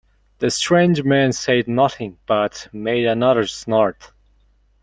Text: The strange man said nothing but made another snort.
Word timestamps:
The 0.39 0.49
strange 0.49 1.03
man 1.03 1.31
said 1.31 1.67
nothing 1.67 2.17
but 2.25 2.69
made 2.73 3.05
another 3.05 3.45
snort. 3.45 4.11